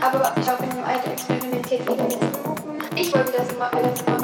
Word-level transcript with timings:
aber 0.00 0.32
ich 0.40 0.48
habe 0.48 0.62
in 0.64 0.68
meinem 0.70 0.84
Alter 0.84 1.12
experimentiert 1.12 1.88
wegen 1.88 2.08
den 2.08 2.20
gucken. 2.42 2.78
Ich 2.94 3.12
wollte 3.14 3.32
das 3.32 3.52
immer 3.52 3.72
alles 3.72 4.04
machen. 4.06 4.15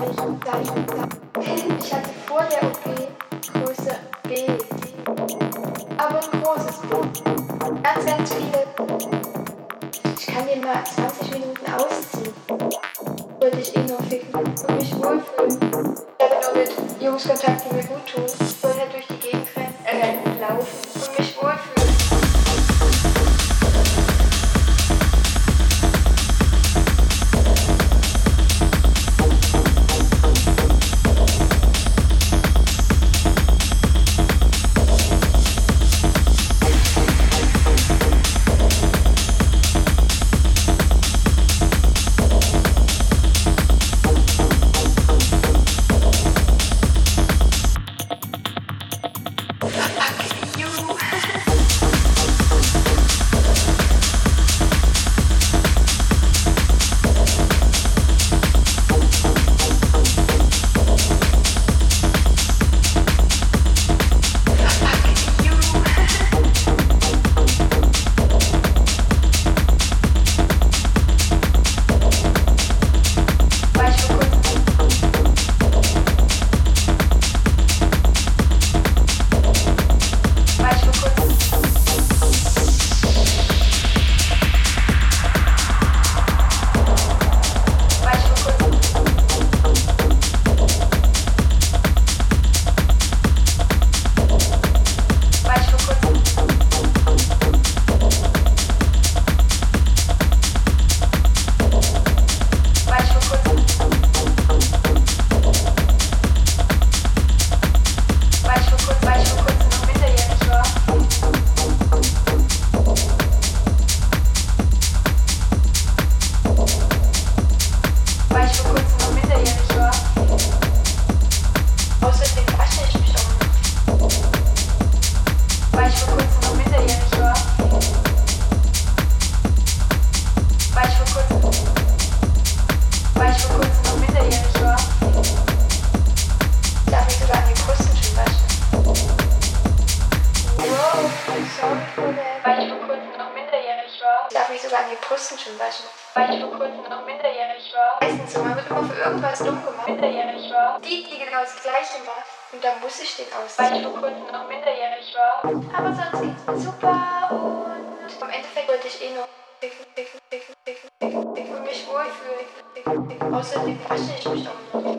Başlayışmış 163.92 164.24
tamam. 164.72 164.96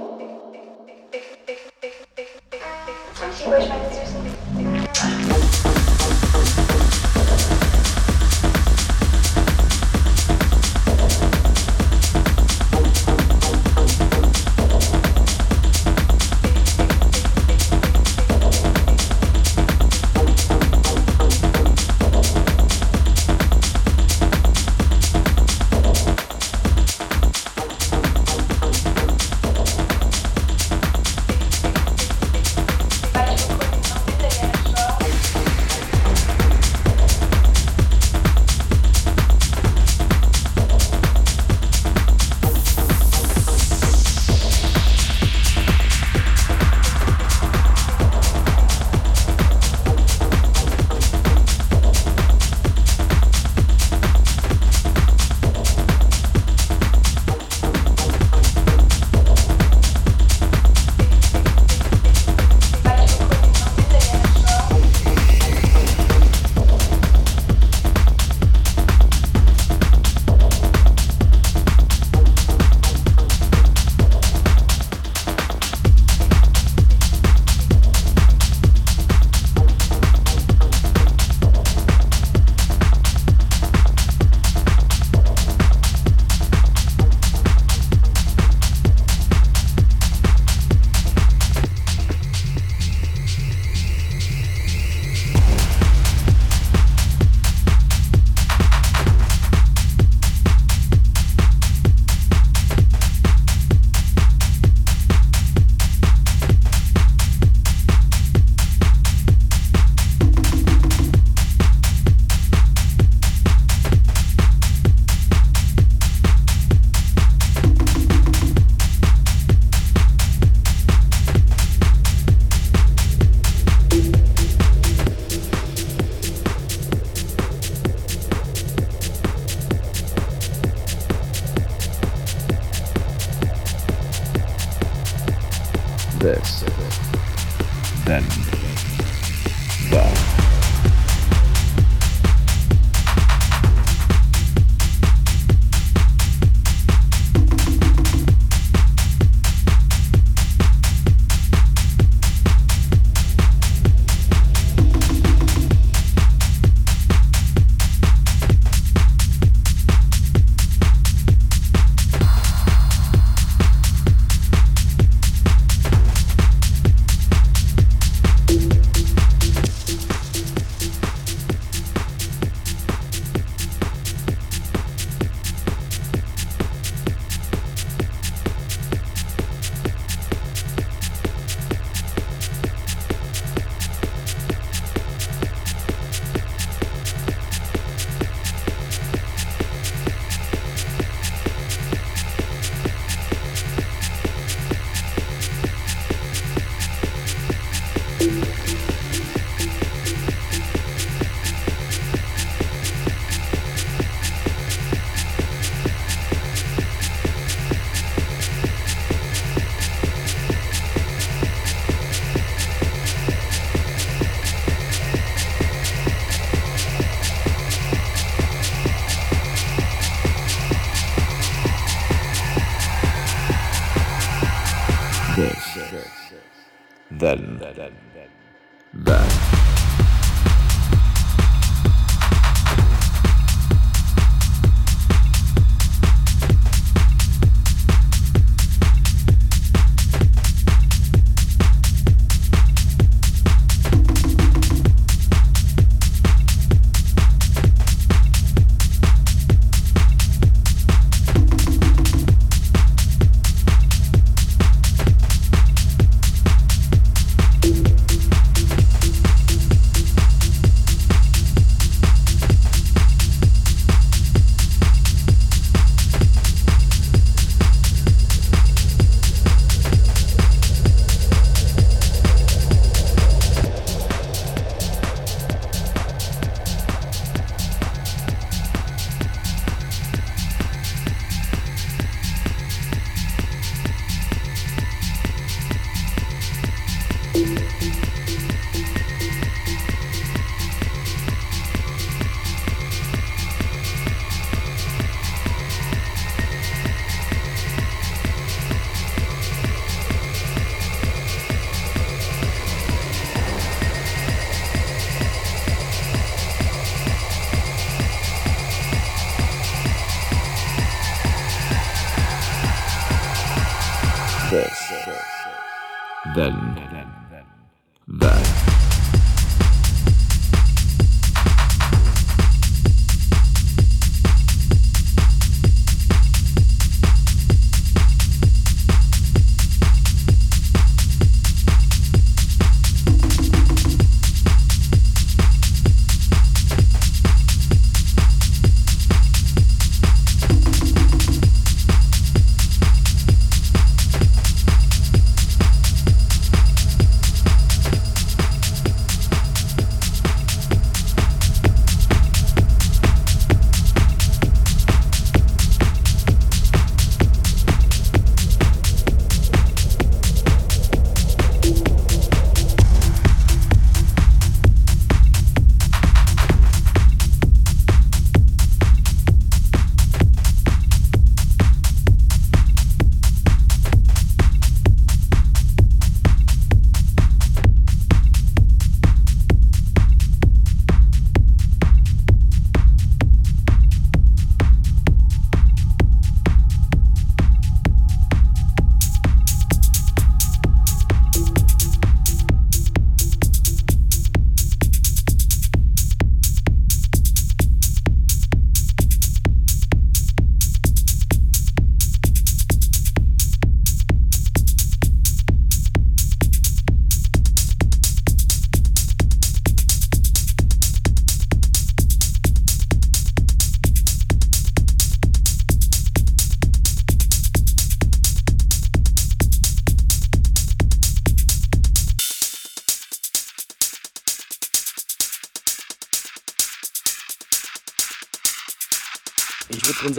Başlayışmış 3.51 4.13
tamam. 4.13 4.32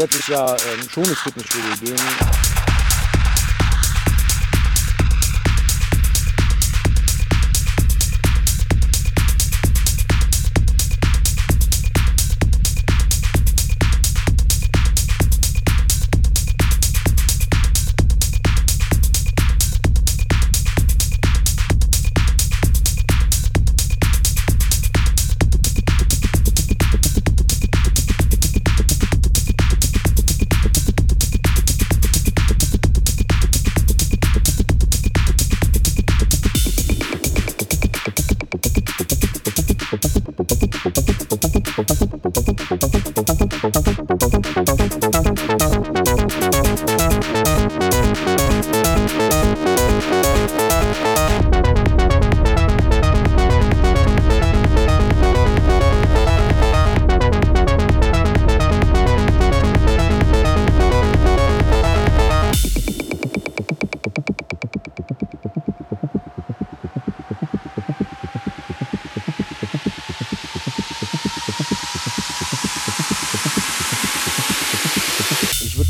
Grundsätzlich 0.05 0.29
ja 0.29 0.51
ähm, 0.51 0.89
schon 0.91 1.05
ins 1.05 1.19
Fitnessstudio 1.19 1.77
gehen. 1.81 2.64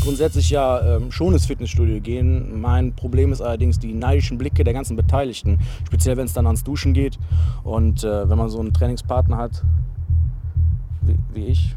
Grundsätzlich 0.05 0.49
ja 0.51 0.97
ähm, 0.97 1.11
schon 1.11 1.33
ins 1.33 1.47
Fitnessstudio 1.47 1.99
gehen. 1.99 2.61
Mein 2.61 2.93
Problem 2.93 3.31
ist 3.31 3.41
allerdings 3.41 3.79
die 3.79 3.93
neidischen 3.93 4.37
Blicke 4.37 4.63
der 4.63 4.73
ganzen 4.73 4.95
Beteiligten, 4.95 5.59
speziell 5.85 6.15
wenn 6.15 6.25
es 6.25 6.33
dann 6.33 6.45
ans 6.45 6.63
Duschen 6.63 6.93
geht 6.93 7.17
und 7.63 8.03
äh, 8.03 8.29
wenn 8.29 8.37
man 8.37 8.49
so 8.49 8.59
einen 8.59 8.71
Trainingspartner 8.71 9.37
hat 9.37 9.63
wie, 11.01 11.17
wie 11.33 11.45
ich. 11.47 11.75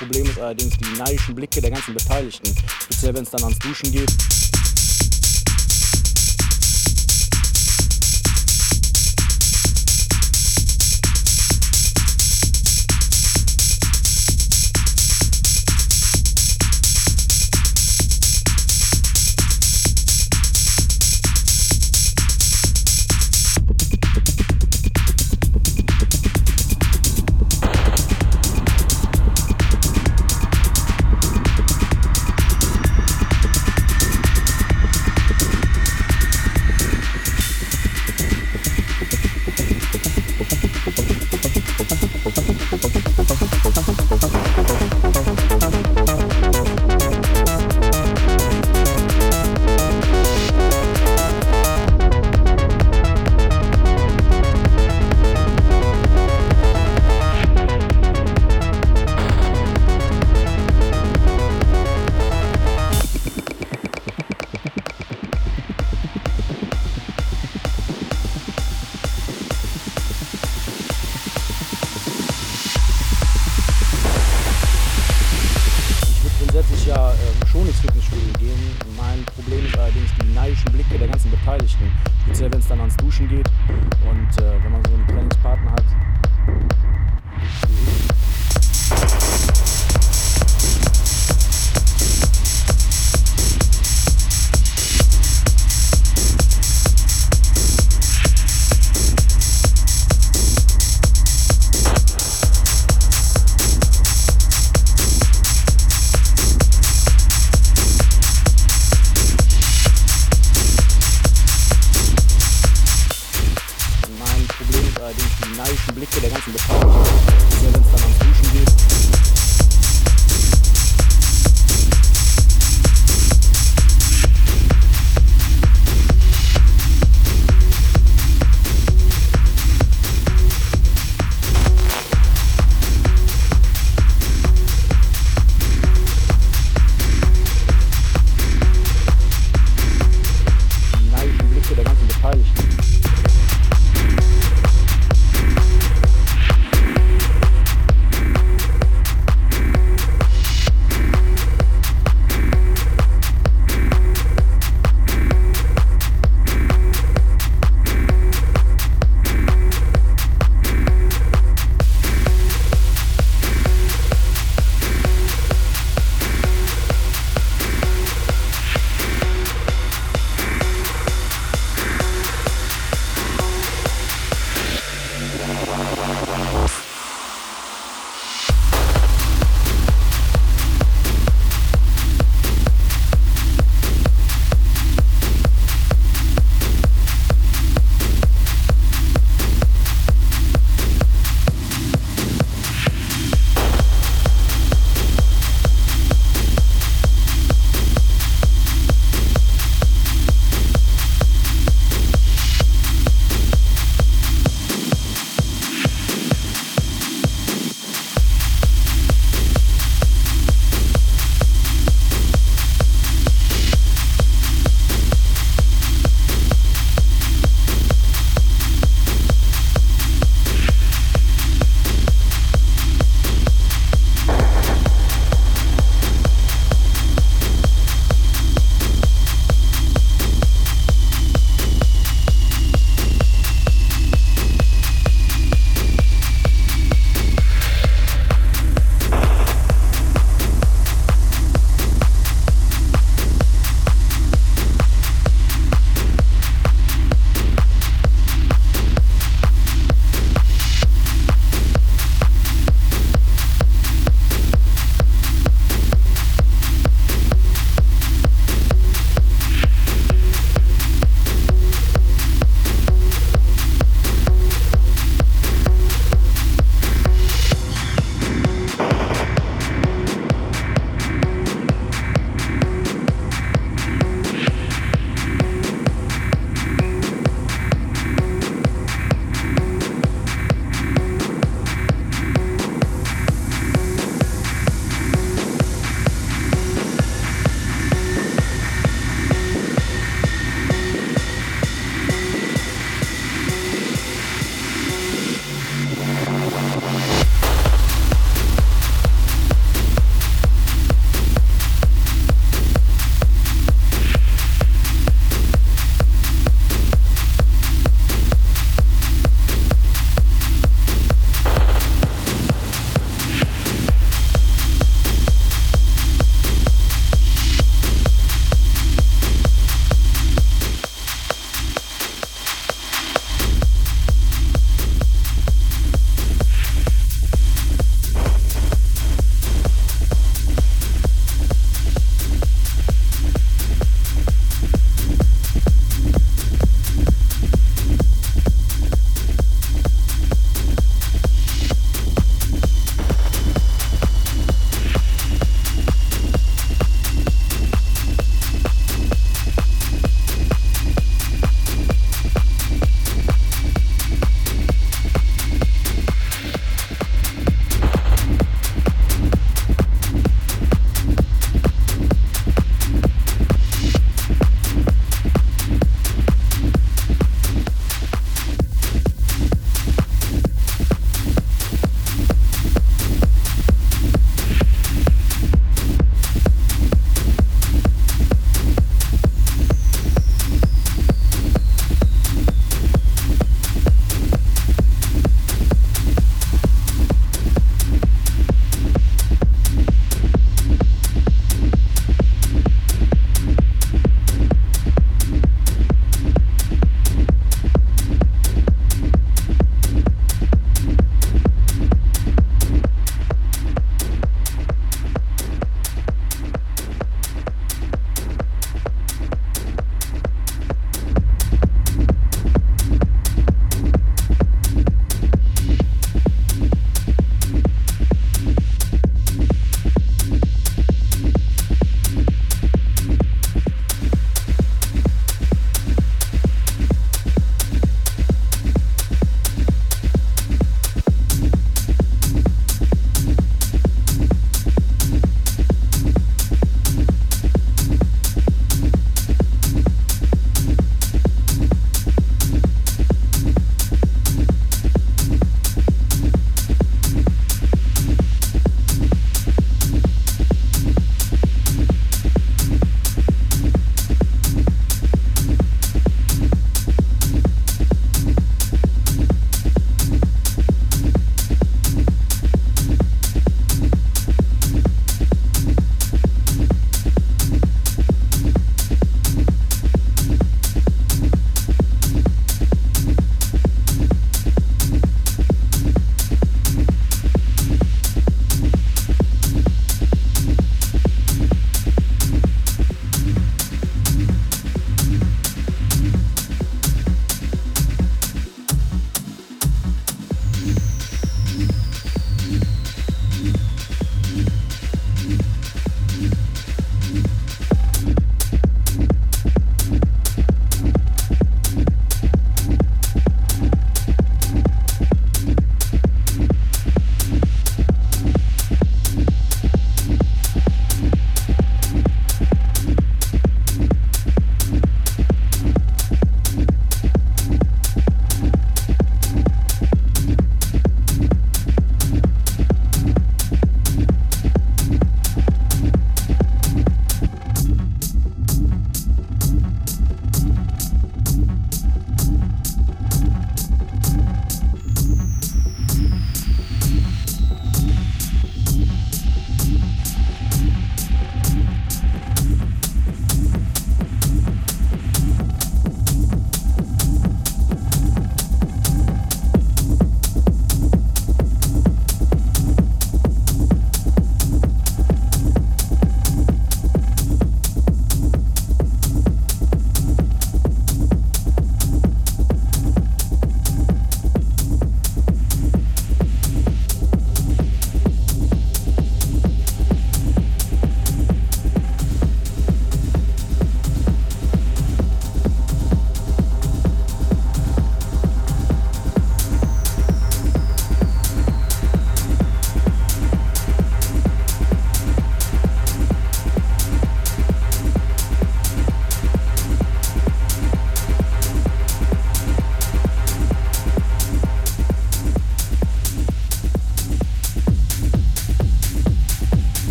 Problem 0.00 0.24
ist 0.24 0.38
allerdings 0.38 0.78
die 0.78 0.98
neidischen 0.98 1.34
Blicke 1.34 1.60
der 1.60 1.70
ganzen 1.70 1.92
Beteiligten, 1.92 2.56
speziell 2.84 3.12
wenn 3.12 3.22
es 3.22 3.28
dann 3.28 3.42
ans 3.42 3.58
Duschen 3.58 3.92
geht. 3.92 4.10